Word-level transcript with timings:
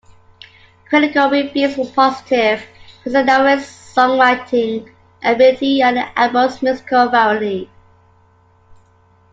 Critical 0.89 1.29
reviews 1.29 1.77
were 1.77 1.85
positive, 1.85 2.63
praising 3.03 3.23
Nowell's 3.27 3.65
songwriting 3.93 4.91
ability 5.21 5.83
and 5.83 5.97
the 5.97 6.19
album's 6.19 6.59
musical 6.63 7.07
variety. 7.09 7.69